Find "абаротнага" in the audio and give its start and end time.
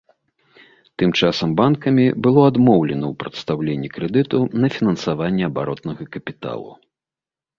5.51-6.03